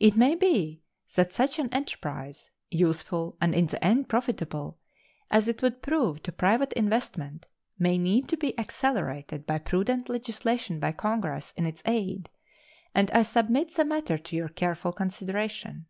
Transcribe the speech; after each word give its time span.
It 0.00 0.16
may 0.16 0.34
be 0.34 0.82
that 1.14 1.32
such 1.32 1.60
an 1.60 1.72
enterprise, 1.72 2.50
useful, 2.72 3.36
and 3.40 3.54
in 3.54 3.68
the 3.68 3.84
end 3.84 4.08
profitable, 4.08 4.80
as 5.30 5.46
it 5.46 5.62
would 5.62 5.82
prove 5.82 6.20
to 6.24 6.32
private 6.32 6.72
investment, 6.72 7.46
may 7.78 7.96
need 7.96 8.28
to 8.30 8.36
be 8.36 8.58
accelerated 8.58 9.46
by 9.46 9.58
prudent 9.60 10.08
legislation 10.08 10.80
by 10.80 10.90
Congress 10.90 11.54
in 11.56 11.64
its 11.64 11.80
aid, 11.86 12.28
and 12.92 13.08
I 13.12 13.22
submit 13.22 13.72
the 13.72 13.84
matter 13.84 14.18
to 14.18 14.34
your 14.34 14.48
careful 14.48 14.92
consideration. 14.92 15.86